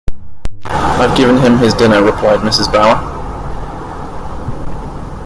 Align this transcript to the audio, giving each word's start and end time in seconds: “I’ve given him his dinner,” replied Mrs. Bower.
“I’ve 0.65 1.15
given 1.15 1.37
him 1.37 1.59
his 1.59 1.75
dinner,” 1.75 2.01
replied 2.01 2.39
Mrs. 2.39 2.73
Bower. 2.73 2.97